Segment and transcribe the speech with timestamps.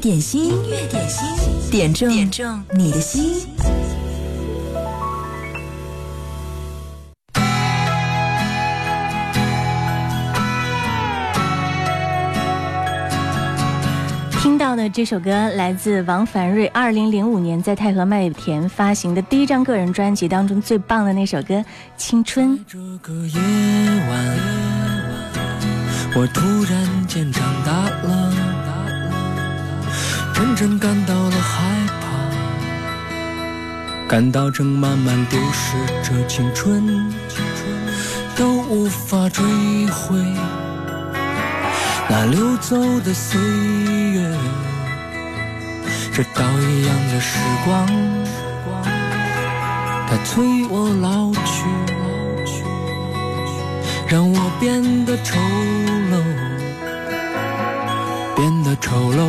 [0.00, 3.46] 点心，音乐点心，点中点中你的心。
[14.40, 21.56] 听到的这首歌来自王凡瑞，二零零五年在太和麦田发行的第一张个人专辑当中最棒的那首歌
[21.98, 22.58] 《青春》。
[22.66, 23.38] 这个夜
[24.08, 24.38] 晚，
[26.16, 27.70] 我突然间长大
[28.08, 28.32] 了，
[30.40, 31.60] 真正感到了害
[32.00, 32.06] 怕，
[34.08, 37.12] 感到正慢慢丢失着青春，
[38.34, 39.44] 都无法追
[39.88, 40.16] 回
[42.08, 44.34] 那流走的岁月，
[46.10, 47.86] 这刀一样的时光，
[50.08, 51.66] 它催我老去。
[54.08, 55.38] 让我变得丑
[56.10, 56.22] 陋，
[58.34, 59.28] 变得丑陋。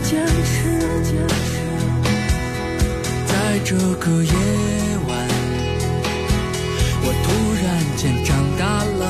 [0.00, 0.80] 坚持。
[1.02, 1.50] 坚持
[3.26, 3.32] 在
[3.64, 4.32] 这个夜
[5.08, 5.10] 晚，
[7.02, 7.26] 我突
[7.62, 9.02] 然间长大了，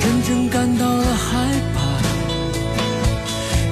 [0.00, 1.26] 真正感到了害
[1.74, 1.76] 怕。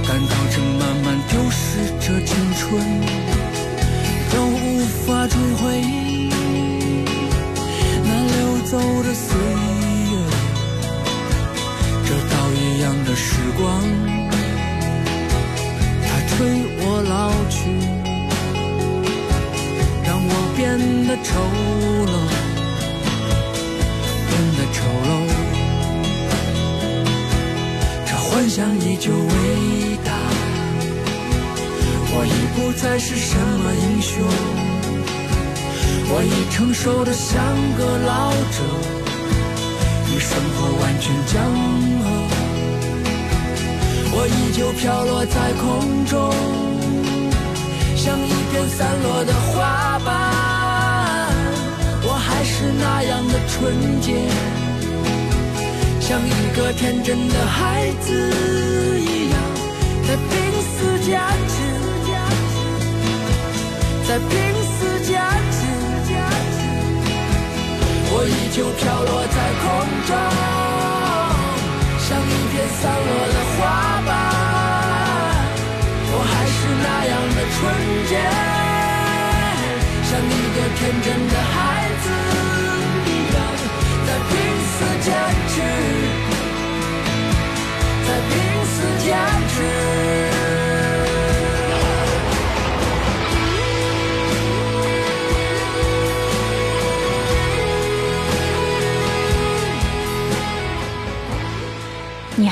[0.06, 1.58] 感到正慢慢丢失
[1.98, 2.62] 着青春，
[4.30, 4.62] 都无
[5.06, 5.62] 法追回
[8.04, 8.36] 那流
[8.66, 10.12] 走的岁月。
[12.06, 13.26] 这刀一样的时
[13.56, 13.62] 光，
[16.36, 16.44] 催
[16.80, 17.56] 我老去，
[20.04, 20.62] 让我变
[21.06, 21.30] 得丑
[22.10, 22.12] 陋，
[24.28, 25.10] 变得丑陋。
[28.04, 30.10] 这幻想依旧伟大。
[32.16, 34.12] 我已不再是什么英雄，
[36.10, 37.32] 我已成熟的像
[37.78, 38.58] 个老者，
[40.12, 41.34] 与生活完全江
[42.02, 42.43] 河。
[44.16, 46.30] 我依旧飘落在空中，
[47.96, 50.08] 像一片散落的花瓣。
[52.06, 54.14] 我还是那样的纯洁，
[56.00, 58.12] 像一个天真的孩子
[59.00, 59.36] 一样，
[60.06, 60.30] 在拼
[60.62, 61.54] 死坚持。
[64.06, 65.18] 在拼死坚
[65.50, 65.58] 持，
[68.12, 69.64] 我依旧飘落在空
[70.06, 70.12] 中，
[72.54, 73.58] 像一片散落的花
[74.06, 74.08] 瓣。
[76.06, 77.58] 我还是那样的纯
[78.08, 78.12] 洁，
[80.04, 81.54] 像一个天真的孩
[82.04, 82.06] 子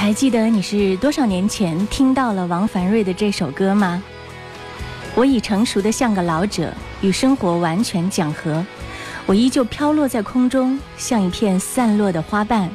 [0.03, 4.03] 还记得你是多少年前听到了王凡瑞的这首歌吗？
[5.15, 8.67] 我已成熟的像个老者，与生活完全讲和。
[9.27, 12.69] 我依旧飘落在空中，像一片散落的花瓣。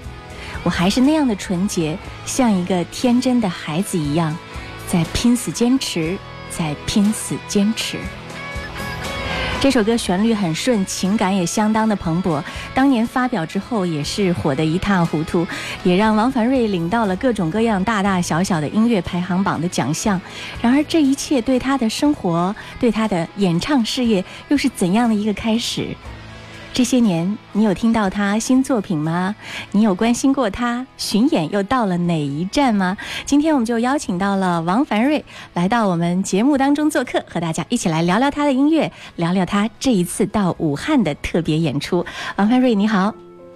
[0.64, 4.34] 我还是那样的纯洁，像一个天真的孩子一样，
[4.88, 6.18] 在拼死坚持，
[6.50, 7.98] 在拼死坚持。
[9.59, 12.41] 这首歌旋律很顺，情感也相当的蓬勃。
[12.75, 15.45] 当年发表之后，也是火得一塌糊涂，
[15.84, 20.22] 也让王凡瑞领到了各种各样大大小小的音乐排行榜的奖项。
[20.62, 25.87] 然而，这一切对他的生活，对他的演唱事业，又是怎样的一个开始？
[26.78, 29.35] 这些年，你有听到他新作品吗？
[29.72, 32.96] 你有关心过他巡演又到了哪一站吗？
[33.26, 35.26] 今天我们就邀请到了王凡瑞
[35.56, 42.06] 来到我们节目当中做客，和大家一起来聊聊他的音乐，聊聊他这一次到武汉的特别演出。
[42.35, 43.12] 王凡瑞，你好。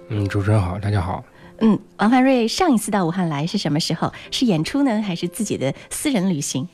[0.08, 1.24] 嗯，主持人好，大家好。
[1.60, 4.12] 嗯，王凡瑞上一次到武汉来是什么时候？
[4.32, 6.68] 是演出呢，还是自己的私人旅行？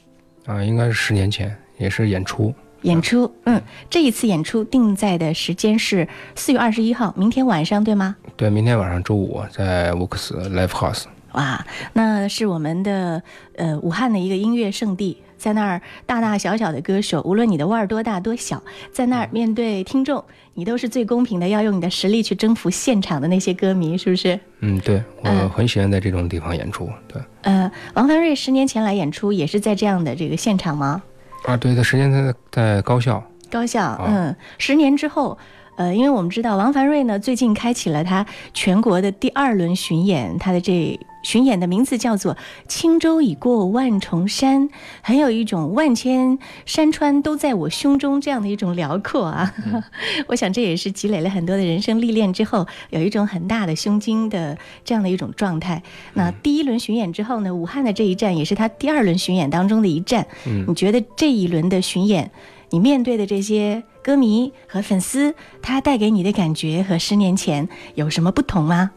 [0.47, 2.55] 啊，应该是十年前，也是演出。
[2.83, 3.61] 演出，嗯，
[3.91, 8.17] 这一次演出定在的时间是四月二十一号，明天晚上，对吗？
[8.37, 11.05] 对，明天晚上周五在沃克斯 Live House。
[11.33, 13.23] 哇，那是我们的
[13.57, 24.41] 呃武汉的一个音乐圣地，在那儿大大小小的歌手，无论你的腕儿多大多小，在那儿面对听众，你都是最公平的，要用你的实力去征服现场的那些歌迷，是不是？
[24.61, 26.89] 嗯，对，我嗯很喜欢在这种地方演出。
[27.07, 31.03] 对，呃，王凡瑞十年前来演出，也是在这样的这个现场吗？
[31.45, 33.23] 啊，对，他时间在在高校。
[33.51, 35.39] 高校，嗯，十年之后，
[35.79, 42.35] 呃，因为我们知道王凡瑞呢，最近开启了他全国的第二轮巡演，他的这巡演的名字叫做
[42.67, 44.69] 《轻舟已过万重山》，
[45.03, 46.37] 很有一种万千
[46.67, 49.55] 山川都在我胸中这样的一种辽阔啊。
[50.27, 55.81] 我想这也是积累了很多的人生历练之后，有一种很大的胸襟的这样的一种状态。
[56.15, 60.27] 那第一轮巡演之后呢，武汉的这一站也是他第二轮巡演当中的一站。
[60.45, 62.29] 嗯你觉得这一轮的巡演？
[62.71, 68.91] 你面对的这些歌迷和粉丝，他带给你的感觉和十年前有什么不同吗？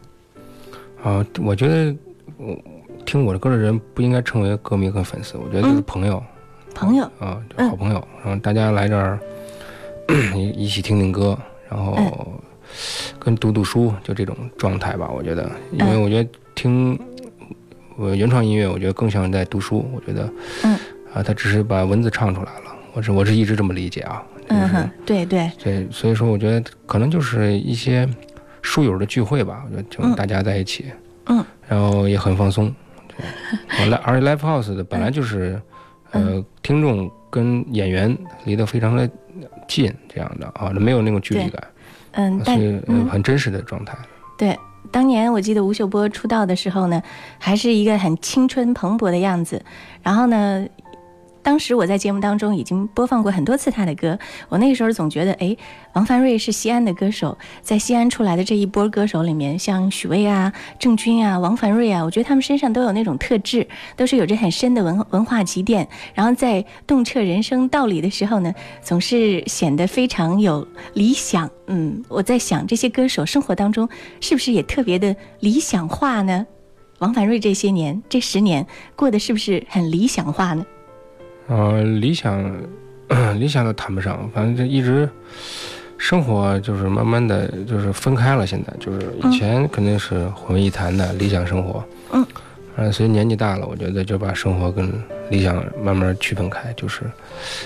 [1.04, 1.94] 啊，我觉得
[2.38, 2.56] 我
[3.04, 6.22] 听我的歌的人不应该称为歌迷和粉丝，我觉得就是朋友。
[6.74, 9.20] 朋友，啊，就好朋友，然后大家来这儿
[10.34, 11.38] 一 一起听听歌，
[11.68, 12.32] 然后
[13.18, 15.10] 跟读读书，就这种状态吧。
[15.14, 16.98] 我觉得，因为我觉得听
[17.98, 19.84] 我原创音乐，我觉得更像在读书。
[19.92, 20.32] 我觉得，
[20.64, 20.72] 嗯，
[21.12, 22.74] 啊，他只是把文字唱出来了。
[22.94, 24.24] 我是我是一直这么理解啊。
[24.48, 28.08] 嗯哼，对对，对，所以说我觉得可能就是一些
[28.62, 29.64] 书友的聚会吧。
[29.66, 30.86] 我觉得就大家在一起，
[31.26, 32.74] 嗯，然后也很放松。
[33.08, 33.26] 对，
[33.80, 35.60] 我 来而且 live house 的本来就是。
[36.14, 39.08] 呃，听众跟演员离得非常的
[39.66, 41.64] 近，这样的啊，没有那种距离感，
[42.10, 43.96] 嗯，所但以呃很真实的状态。
[44.36, 44.54] 对，
[44.90, 47.02] 当年我记得吴秀波出道的时候呢，
[47.38, 49.64] 还是一个很青春蓬勃的样子，
[50.02, 50.66] 然后呢。
[51.42, 54.18] 当时我在节目当中已经播放过很多次他的歌，
[54.48, 55.56] 我那个时候总觉得，哎，
[55.94, 63.66] 王凡瑞是西安的歌手，在西安出来的这一波歌手里面，像许巍啊、郑钧啊、王凡瑞啊，我觉得他们身上都有那种特质，
[63.96, 71.50] 都是有着很深的文文化积淀，然后在洞彻人生道理的时候呢，总是显得非常有理想。
[71.66, 73.88] 嗯，我在想这些歌手生活当中
[74.20, 76.46] 是不是也特别的理想化呢？
[76.98, 78.64] 王凡瑞这些年这十年
[78.94, 80.64] 过得是不是很理想化呢？
[81.54, 82.42] 呃，理想，
[83.38, 85.06] 理想都谈不上，反正就一直
[85.98, 88.46] 生活就是慢慢的就是分开了。
[88.46, 92.26] 现在就是以前肯定是混为一谈的理想生活，嗯，
[92.76, 94.90] 呃，随着年纪大了，我觉得就把生活跟
[95.28, 97.02] 理想慢慢区分开，就是，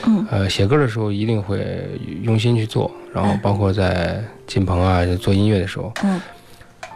[0.05, 1.89] 嗯，呃，写歌的时候一定会
[2.23, 6.21] 用心去做，然后包括在进棚啊做音乐的时候，嗯，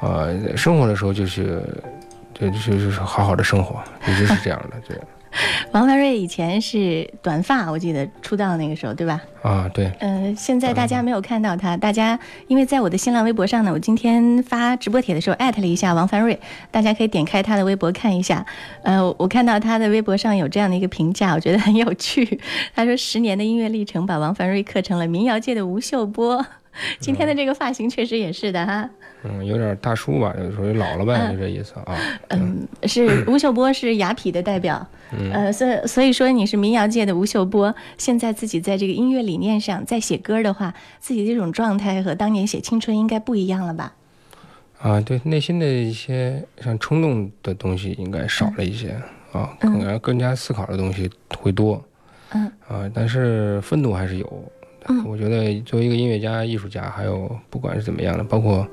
[0.02, 1.62] 呃，生活的时候就是，
[2.34, 4.98] 就就是就是好好的生活，一直是这样的，对。
[5.72, 9.20] 王凡瑞以前是短发，我记得出道那个时候，对吧？
[9.42, 9.90] 啊，对。
[10.00, 12.18] 嗯，现在大家没有看到他，大家
[12.48, 16.38] 因为在我的新浪微博上呢，我今天发直播帖的时候艾特了一下王凡瑞，
[16.70, 18.44] 大家可以点开他的微博看一下。
[18.82, 22.40] 呃，我看到他的微博上有这样的一个评价，我觉得很有趣。
[22.74, 26.44] 他说：“十年的音乐历程把王凡瑞刻成了民谣界的吴秀波。
[27.00, 28.82] ”今天的这个发型确实也是的哈。
[28.82, 28.99] 嗯，
[29.44, 31.96] 有点大叔吧，就属于老了呗，就这意思啊。
[32.28, 34.86] 嗯，是吴秀波是雅痞的代表，
[35.32, 43.92] 呃，所以所以说你是民谣界的吴秀波，现在自己在这个音乐理念上在写歌的话，自己这种状态和当年写青春应该不一样了吧？
[44.78, 48.96] 啊，对，内心的一些像冲动的东西应该少了一些
[49.32, 51.84] 啊，可能更加思考的东西会多。
[52.30, 52.50] 嗯。
[52.66, 54.52] 啊，但是愤怒还是有。
[54.86, 58.66] 嗯，我觉得作为一个音乐家、艺术家，还有不管是怎么样的，包括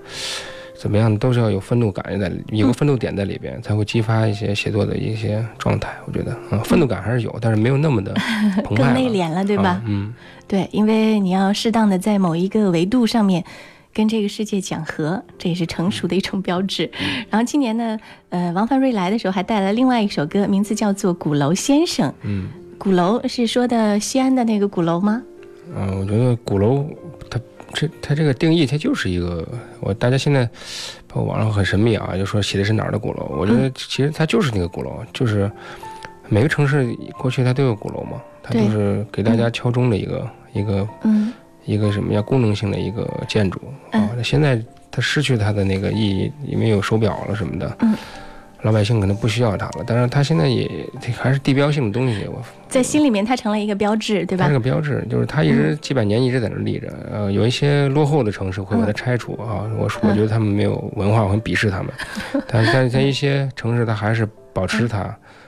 [0.79, 5.93] 怎么样的，都是要有愤怒感在，有个愤怒点在里边，才会激发一些写作的一些状态。
[6.05, 8.13] 我觉得啊，愤怒感还是有，但是没有那么的
[8.63, 9.69] 澎湃更内敛了，对吧？
[9.69, 10.13] 啊、嗯，
[10.47, 13.43] 对，因为你要适当的在某一个维度上面
[13.91, 16.89] 跟这个世界讲和，这也是成熟的一种标志。
[17.29, 22.07] 然后今年呢，呃，王凡瑞来的时候还带来另外一首歌，名字叫做《鼓楼先生》。
[22.21, 25.23] 嗯，鼓楼是说的西安的那个鼓楼吗？
[25.75, 26.85] 嗯，我觉得鼓楼，
[27.29, 27.39] 它
[27.73, 29.47] 这它这个定义，它就是一个
[29.79, 30.45] 我大家现在
[31.07, 33.25] 包括网上很神秘啊，就说写的是哪儿的鼓楼。
[33.37, 35.51] 我觉得其实它就是那个鼓楼，就是
[36.29, 36.87] 每个城市
[37.19, 41.33] 过去它都有鼓楼嘛，它就是给大家敲钟的一个一个嗯
[41.65, 43.59] 一个什么呀功能性的一个建筑
[43.91, 44.09] 啊。
[44.15, 47.77] 那现在它失去它的那个意义，因为有手表了什么的。
[47.81, 47.93] 嗯。
[48.67, 52.25] 老百姓可能不需要它了，但是它现在也还是地标性的东西。
[52.27, 54.43] 我在心里面，它成了一个标志，对吧？
[54.43, 56.93] 它是个标志，就是它一直几百年一直在那立着。
[57.09, 61.87] 呃，有一些落后的城市会把它拆除啊，我我觉得他们没有文化，我很鄙视他们。
[62.45, 65.03] 但是在在一些城市，它还是保持它，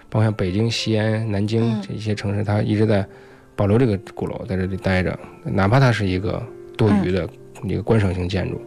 [0.07, 3.05] 包括像北京、西安、南京这一些城市，它一直在
[3.53, 6.41] 保留这个鼓楼在这里待着，哪怕它是一个
[6.77, 7.27] 多余的
[7.65, 8.61] 一个观赏性建筑，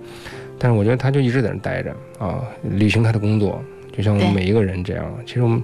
[0.58, 3.64] 但是我觉得它就一直在那待着啊，履行它的工作。
[3.92, 5.04] 就像我们每一个人这样。
[5.26, 5.62] 其实我们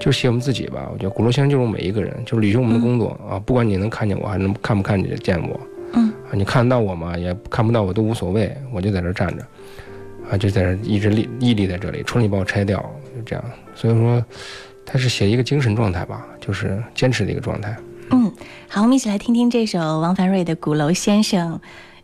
[0.00, 0.88] 就写我们自己吧。
[0.92, 5.60] 我觉得鼓楼先生就是我们每一个人，就是履行我们的工作、啊，不管你能看见我，还能看不看见我，
[5.92, 7.16] 嗯啊，你看得到我吗？
[7.16, 9.44] 也看不到我都无所谓，我就在这儿站着，
[10.30, 12.78] 啊，就在这儿一直立屹立在这里，除了你把我拆掉，
[13.14, 13.44] 就这样。
[13.74, 14.24] 所以说，
[14.84, 17.76] 他是写一个精神状态吧，就是坚持的一个状态。
[18.10, 18.32] 嗯，
[18.68, 21.56] 好，我们一起来听听这首王凡瑞的《鼓楼先生》。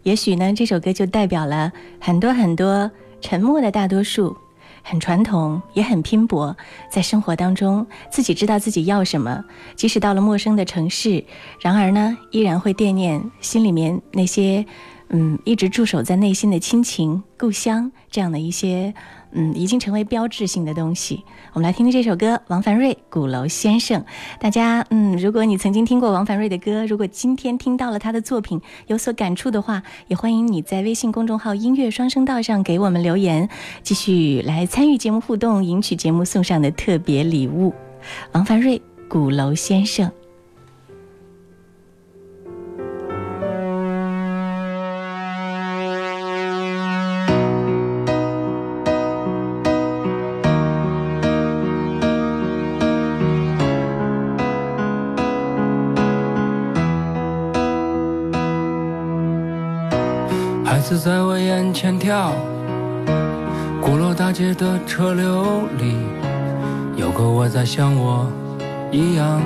[0.03, 2.91] 也许呢，这首歌就代表了很多很多
[3.23, 4.37] 沉默的大多数，
[4.87, 6.55] 很传统，也很拼搏，
[6.91, 9.43] 在生活当中自己知道自己要什么，
[9.75, 11.25] 即使到了陌生的城市，
[11.59, 14.65] 然而呢，依然会惦念心里面那些，
[15.11, 18.93] 嗯，一直驻守在内心的亲情、故乡这样的一些，
[19.33, 21.23] 嗯，已经成为标志性的东西。
[21.53, 24.01] 我们来听听这首歌，王凡瑞《鼓楼先生》。
[24.41, 33.49] 大家，嗯，如果你曾经听过王凡瑞的歌，如果今天听到了他的作品有所感触的话，也欢迎你在微信公众号“音乐双声道”上给我们留言，
[33.83, 37.73] 继续来参与节目互动，赢取节目送上的特别礼物。
[38.33, 40.09] 王凡瑞《鼓楼先生》。
[61.75, 62.31] 前跳，
[63.83, 65.97] 鼓楼大街的车流里，
[66.97, 68.31] 有个我在像我
[68.93, 69.43] 一样。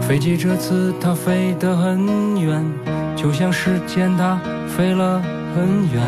[0.00, 2.66] 飞机这次它飞得很远，
[3.14, 5.22] 就像时间它飞了
[5.54, 6.02] 很远。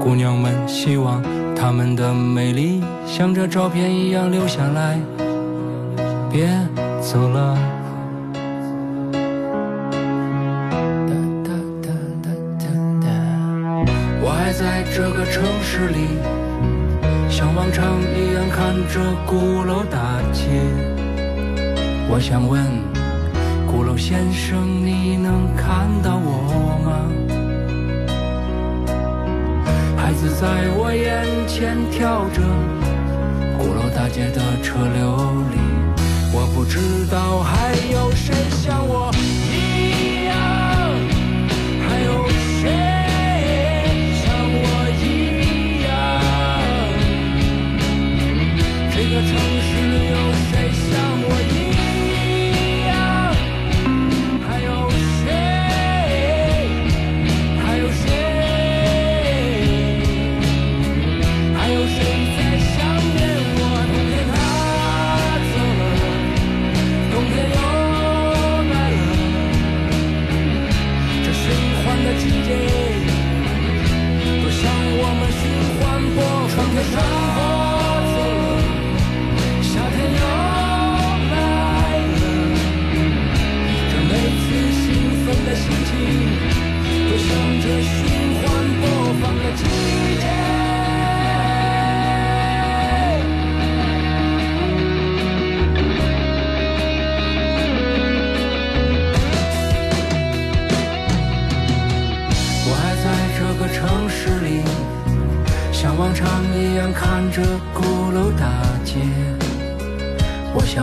[0.00, 1.22] 姑娘们希望
[1.54, 4.98] 她们的美丽像这照片一样留下来，
[6.32, 6.48] 别
[7.02, 7.75] 走了。
[14.96, 16.08] 这个城市里，
[17.28, 20.48] 像往常一样看着鼓楼大街。
[22.08, 22.64] 我想问，
[23.66, 27.12] 鼓楼先生，你能看到我吗？
[29.98, 30.46] 孩子在
[30.78, 32.40] 我眼前跳着，
[33.58, 35.14] 鼓楼大街的车流
[35.52, 35.58] 里，
[36.32, 39.12] 我不知道还有谁像我
[49.16, 49.30] 个城
[49.62, 49.65] 市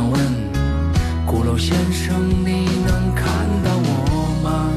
[0.03, 0.19] 想问，
[1.25, 3.25] 鼓楼先生，你能看
[3.63, 4.69] 到我吗？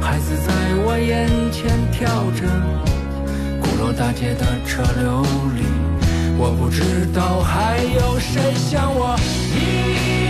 [0.00, 0.50] 孩子在
[0.86, 2.46] 我眼前跳着，
[3.60, 5.22] 鼓楼大街的车流
[5.56, 5.62] 里，
[6.38, 9.14] 我不知道还有谁像我
[9.52, 10.27] 一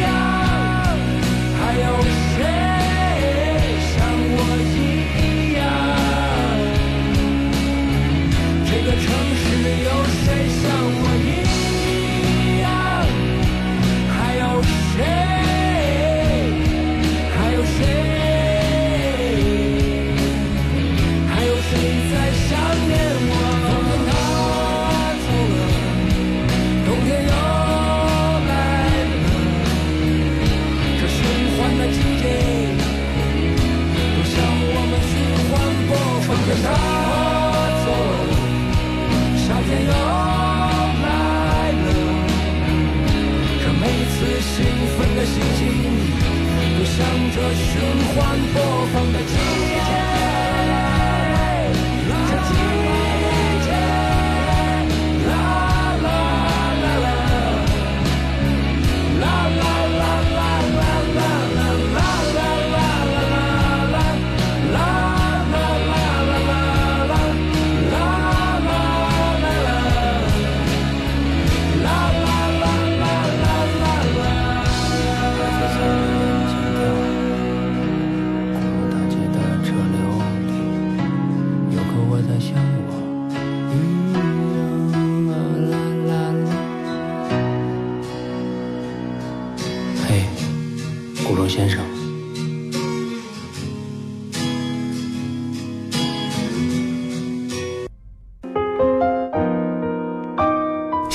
[48.55, 48.78] born.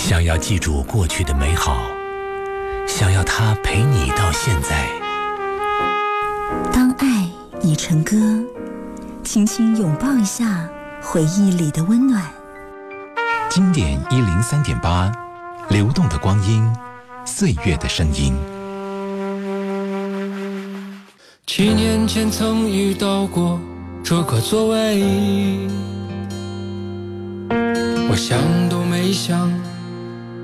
[0.03, 1.77] 想要记住过去的美好，
[2.85, 4.85] 想要它陪你到现在。
[6.73, 7.25] 当爱
[7.61, 8.17] 已成歌，
[9.23, 10.69] 轻轻拥抱一下
[11.01, 12.21] 回忆里的温暖。
[13.49, 15.09] 经典一零三点八，
[15.69, 16.69] 流动的光阴，
[17.23, 18.33] 岁月的声音。
[21.47, 23.57] 七年前曾遇到过
[24.03, 25.01] 这个座位，
[28.09, 29.49] 我想都没想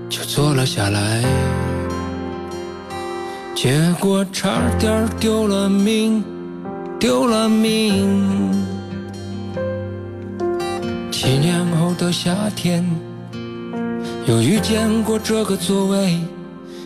[0.10, 1.24] 就坐了下来，
[3.54, 6.24] 结果差点丢了命，
[7.00, 8.51] 丢了命。
[11.12, 12.84] 七年后的夏天，
[14.25, 16.20] 又遇见过这个座位，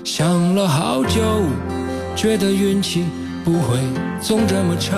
[0.03, 1.21] 想了好久，
[2.17, 3.05] 觉得运气
[3.45, 3.77] 不会
[4.19, 4.97] 总这么差，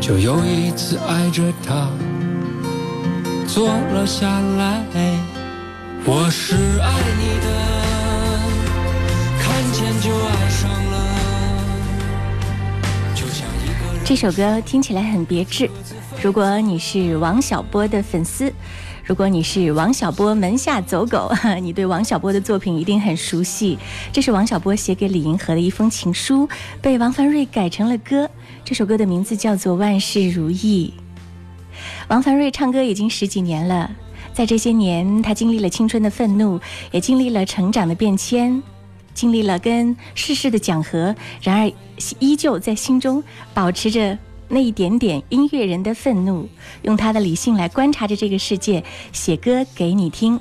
[0.00, 1.88] 就又一次挨着他
[3.46, 4.26] 坐了下
[4.58, 4.84] 来。
[6.08, 7.48] 我是爱你的，
[9.42, 10.94] 看见就爱上了，
[13.12, 14.04] 就像一个人。
[14.04, 15.68] 这首歌听起来很别致。
[16.22, 18.52] 如果你是王小波的粉丝，
[19.02, 21.28] 如果你是王小波门下走狗，
[21.60, 23.76] 你对王小波的作品一定很熟悉。
[24.12, 26.48] 这是王小波写给李银河的一封情书，
[26.80, 28.30] 被王凡瑞改成了歌。
[28.64, 30.94] 这首歌的名字叫做《万事如意》。
[32.06, 33.90] 王凡瑞唱歌已经十几年了，
[34.36, 36.60] 在这些年，他经历了青春的愤怒，
[36.92, 38.62] 也经历了成长的变迁，
[39.14, 41.72] 经历了跟世事的讲和，然而
[42.18, 44.18] 依旧在心中保持着。
[44.48, 46.46] 那一点点音乐人的愤怒，
[46.82, 50.38] 用他的理性来观察着这个世界，写歌给你听。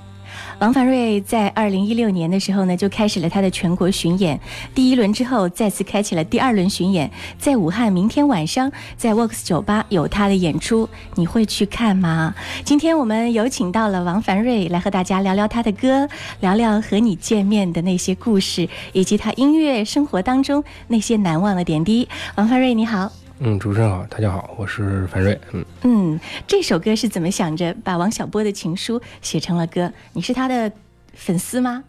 [0.60, 4.40] 王凡瑞在二零一六年的时候呢，就开始了他的全国巡演。
[4.74, 7.12] 第一轮之后，再次开启了第二轮巡演。
[7.38, 12.34] 在武汉，明天晚上在 Works 酒吧有他的演出，你会去看吗？
[12.64, 16.08] 今天我们有请到了王凡瑞来和大家聊聊他的歌，
[16.40, 22.08] 聊聊和你见面的那些故事，以及他音乐生活当中那些难忘的点滴。
[22.36, 23.25] 王凡瑞，你好。
[23.48, 25.40] 嗯，主持人好，大家好，我是樊瑞。
[25.52, 29.94] 嗯嗯，这首歌是怎么想着把王小波的情书写成了歌？
[30.14, 30.72] 你是他的
[31.14, 31.84] 粉丝吗？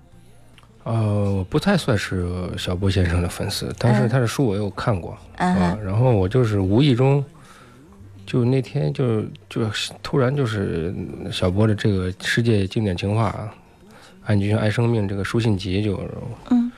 [0.85, 5.79] 呃，我不太算是小波先生的粉丝，但是他的书我有看过啊。
[5.83, 7.25] 然后我就是无意中，
[8.27, 9.66] 就那天就就
[10.03, 10.95] 突然就是
[11.33, 13.35] 小波的这个世界经典情话
[14.27, 15.99] 《爱你就像爱生命》这个书信集就
[16.51, 16.71] 嗯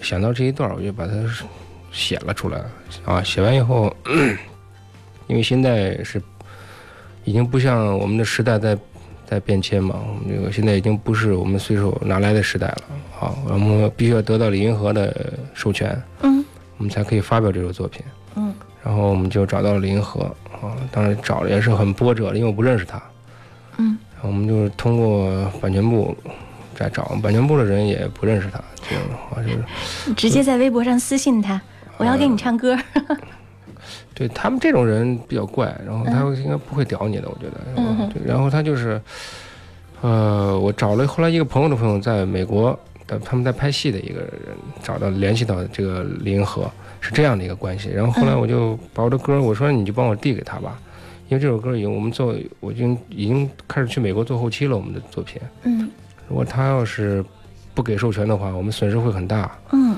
[0.00, 1.14] 想到这一段，我就把它。
[1.92, 2.62] 写了出来
[3.04, 3.22] 啊！
[3.22, 3.94] 写完以后，
[5.26, 6.22] 因为现在是
[7.24, 8.78] 已经不像我们的时代在
[9.26, 12.82] 在变迁嘛，我们这个现在已经不是我们随手拿来的时代了
[13.20, 13.34] 啊！
[13.48, 16.44] 我们必须要得到李银河的授权，嗯，
[16.78, 18.02] 我们才可以发表这首作品，
[18.36, 20.22] 嗯，然后我们就找到了李银河
[20.52, 23.02] 啊，当然找的也是很波折的，因为我不认识他，
[23.78, 26.16] 嗯，然后我们就是通过版权部。
[26.72, 31.60] 在找版权部的人也不认识他，这样的话就是直接在微博上私信他。
[32.00, 32.76] 我要给你唱歌。
[34.14, 37.60] 对他们这种人比较怪，然后他应该不会屌你的，我觉得。
[37.76, 39.00] 嗯然后他就是，
[40.02, 47.88] 呃，我找了后来一个朋友的朋友在美国的，他们在拍戏的一个人，找到联系到这个林银河，是这样的一个关系。
[47.88, 50.78] 然后后来我就把我的歌，我说你就帮我递给他吧，
[51.28, 55.40] 因为这首歌已经我们做，我已经已经开始去美国做后期了，我们的作品。
[55.62, 55.88] 嗯。
[56.28, 57.24] 如果他要是
[57.74, 59.56] 不给授权的话，我们损失会很大。
[59.72, 59.96] 嗯。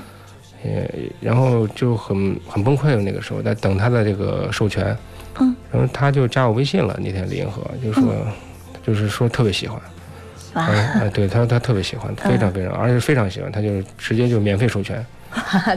[0.63, 0.87] 呃，
[1.19, 3.01] 然后就很很崩溃了。
[3.01, 4.95] 那个时候在等他的这个授权，
[5.39, 6.97] 嗯，然后他就加我微信了。
[7.03, 8.13] 那天李银河就说，
[8.85, 9.81] 就是说特别喜欢，
[10.53, 15.05] 啊，对他说他特别喜欢，非常非常，而且非常喜欢，他就直接就免费授权，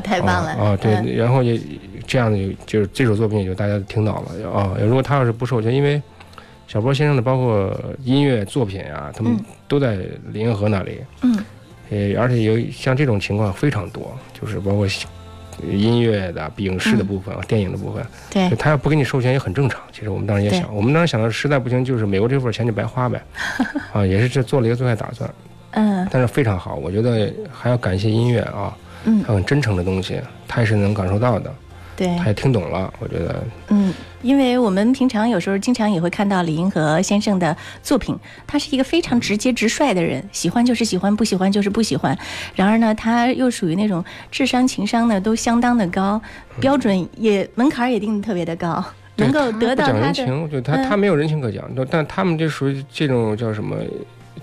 [0.05, 0.77] 太棒了啊！
[0.77, 1.61] 对，然后也
[2.07, 4.77] 这样的就是这首作品也就大家听到了啊。
[4.81, 6.01] 如果他要是不授权，因为
[6.69, 9.99] 小波先生的包括音乐作品啊，他们都在
[10.33, 11.37] 李银河那里，嗯。
[11.91, 14.87] 呃，而且有像这种情况非常多，就是包括
[15.63, 18.05] 音乐的、影视的部分、电影的部分。
[18.31, 19.81] 对，他要不给你授权也很正常。
[19.93, 23.23] 其实我们当时也想，我们当时想的实在不行，就是美国这份钱就白花呗。
[23.95, 25.29] 啊，也是这做了一个最坏打算。
[25.71, 26.07] 嗯。
[26.11, 31.53] 但是非常好，我觉得还要感谢音乐啊，嗯，很真诚的东西，他也是能感受到的。
[31.97, 33.43] 对，他也听懂了，我觉得。
[33.69, 38.15] 嗯，因为我们平常有时候经常也会看到李银河先生的作品，
[38.47, 42.17] 他是一个非常直接直率的人，喜欢就是喜欢，不喜欢就是不喜欢。
[42.55, 46.21] 然而呢，他又属于那种智商情商呢都相当的高，
[46.61, 48.85] 标准也门槛也定的特别的高，
[49.17, 49.95] 能够得到他的。
[49.95, 53.75] 讲人情，就他他没有人情可讲，但他们就属于这种叫什么，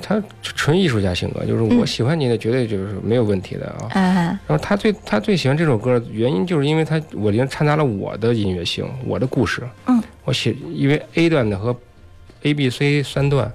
[0.05, 3.87] 他纯艺术家性格，就是我喜欢你的，绝对就是没有问题的啊。
[3.93, 9.63] 啊，然后他最他最喜欢这首歌，原因就是因为他我里面掺杂了我的音乐性，我的故事。
[9.87, 11.73] 嗯，我写因为 A 段的和
[12.41, 13.49] A、B、C 三段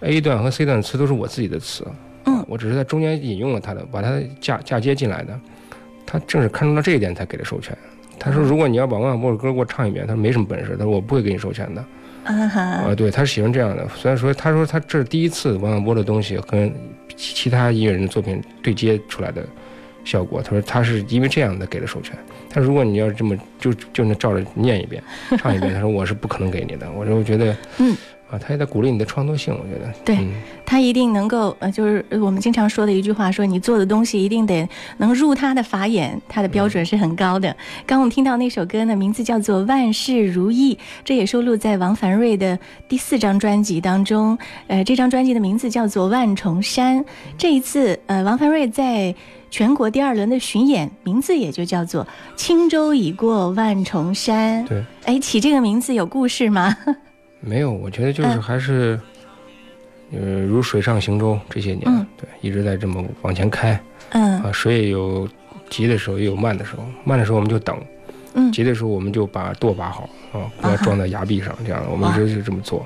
[0.00, 1.84] ，A 段和 C 段的词都是我自己的词。
[2.26, 5.38] 嗯，我只是在中间引用了他的，把他嫁嫁接进来的。
[6.06, 7.76] 他正是看中了这一点才给的授权。
[8.18, 11.84] 他说：“如果你要把王小波的歌给我唱一遍，他说没什么本事，他说我不会给你授权的。”
[12.24, 13.86] 啊哈，啊，对，他是喜欢这样的。
[13.94, 16.72] 虽然说他说他这是第一次王小波的东西跟
[17.16, 19.46] 其其他音乐人的作品对接出来的
[20.04, 22.16] 效果，他说他是因为这样的给了授权。
[22.50, 25.02] 他说如果你要是这么就就能照着念一遍
[25.38, 26.90] 唱一遍，他说我是不可能给你的。
[26.92, 27.96] 我说我觉得，嗯。
[28.30, 29.92] 啊，他也在鼓励你的创作性，我觉得。
[30.04, 30.32] 对嗯
[30.66, 37.54] 他一定能够，呃，就是我们经常说的一句话，说你做的东西一定得能入他的法眼，他的标准是很高的。
[37.86, 42.58] 刚我们听到那首歌呢，名字叫做《万事如意》，这也收录在王凡瑞的
[42.88, 44.36] 第四张专辑当中。
[44.66, 46.98] 呃，这张专辑的名字叫做《万重山》。
[47.36, 49.14] 这一次，呃，王凡瑞在
[49.50, 54.64] 全国第二轮的巡演，名字也就叫做《轻舟已过万重山》。
[54.68, 56.74] 对，哎，起这个名字有故事吗？
[57.44, 58.98] 没有，我觉得就是嗯还是，
[60.12, 63.78] 呃，如水上行舟这些年，嗯对，一直在这么往前开
[64.10, 65.28] 嗯啊，水也有
[65.68, 67.76] 急的时候，也有慢的时候，慢的时候我们就等。
[68.36, 72.84] 嗯急的时候我们就把舵把好啊，不要撞在崖壁上，这样我们一直就这么做。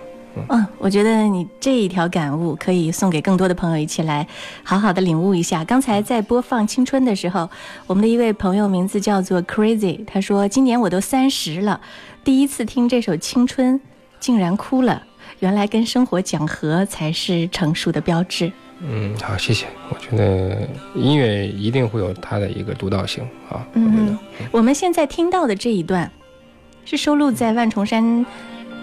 [0.51, 4.25] 嗯，我觉得你这一条感悟可以送给更多的朋友一起来
[4.63, 5.65] 好好的领悟一下。
[5.65, 7.49] 刚才在播放《青春》的时候，
[7.87, 11.81] 我们的一位朋友名字叫做 Crazy，他说今年我都三十了，
[12.23, 13.81] 第一次听这首《青春》，
[14.29, 15.03] 竟然哭了。
[15.39, 18.53] 原来跟生活讲和才是成熟的标志。
[18.81, 19.65] 嗯，好，谢谢。
[19.89, 24.19] 我觉得音乐一定会有它的一个独到性啊，嗯，
[24.51, 26.13] 我们现在听到的这一段，
[26.85, 28.27] 是收录在万重山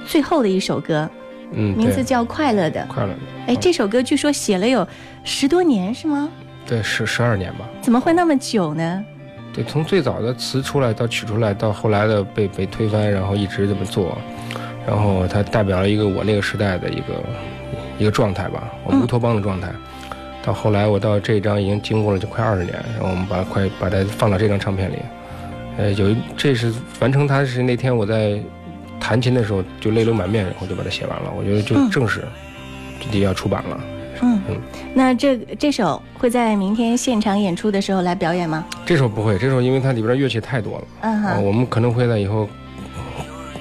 [0.08, 1.08] 最后的一首歌，
[1.51, 2.81] 嗯，名字叫《快乐的》。
[2.88, 4.88] 快乐的，哎，这首歌据说写了有
[5.23, 6.27] 十多年，是吗？
[6.65, 7.69] 对，十十二年吧。
[7.84, 9.05] 怎么会那么久呢？
[9.53, 14.17] 对，从最早的词出来到取出来，到后来的被被推翻，然后一直这么做，
[14.88, 17.24] 然后它代表了一个我那个时代的一个
[17.98, 19.69] 一个状态吧，乌托邦的状态。
[20.43, 24.98] 到后来我到这张已经经过了就快二十年，然后我们把它快把它放到这张唱片里。
[25.78, 28.39] 呃，有一这是完成它是那天我在
[29.00, 31.34] 弹琴的时候就泪流满面，然后就把它写完了。
[31.36, 32.24] 我觉得就嗯正式
[33.12, 33.80] 就要出版了。
[34.21, 34.58] 嗯嗯，
[34.93, 38.63] 那这这首会在明天现场演出的时候来表演吗？
[38.86, 42.48] 这首不会，这首因为它里边的乐器太多了，啊，嗯哼，我们可能会在以后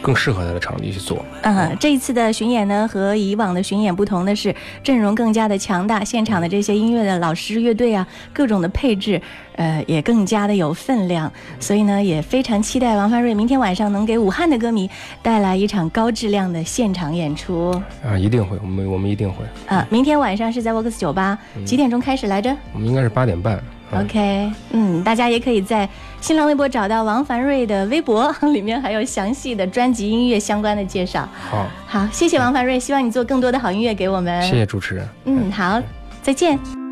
[0.05, 1.25] 更适合他的场地去做。
[1.41, 9.19] 嗯哼，这一次的巡演呢，和以往的巡演不同的是，阵容更加的强大，现场的这些音乐的老师、乐队啊，各种的配置，
[9.57, 11.33] 呃，也更加的有分量。
[11.59, 14.91] 所以呢，也非常期待王发瑞明天晚上能给武汉的歌迷
[15.23, 17.71] 带来一场高质量的现场演出。
[18.07, 22.55] 啊，一定会，我们我们一定会，啊，明天晚上是在沃克斯酒吧，几点钟开始来着？
[22.75, 23.59] 我们应该是八点半。
[23.91, 25.89] 啊 OK，嗯，大家也可以在
[26.21, 31.29] 新浪微博找到王凡瑞的微博，里面还有详细的专辑音乐相关的介绍。
[31.51, 34.43] 好，好，谢谢王凡瑞，希望你做更多的好音乐给我们。
[34.43, 35.09] 谢谢主持人。
[35.27, 35.81] 嗯，好，
[36.23, 36.84] 再见。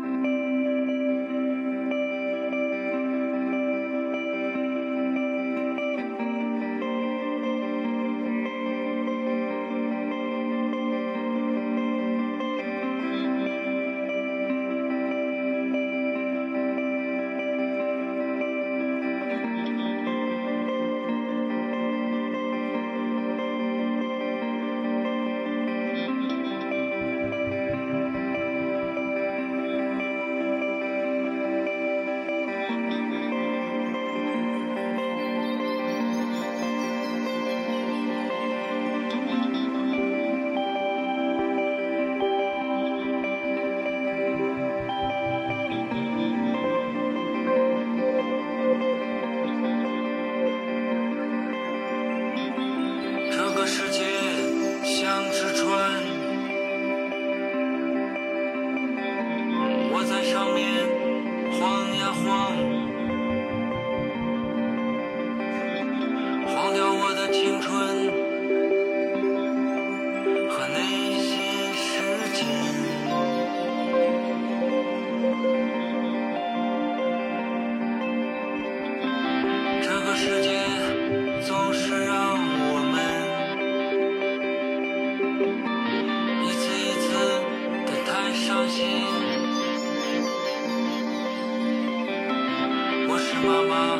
[93.45, 93.97] 妈妈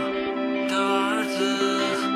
[0.69, 2.12] 的儿子，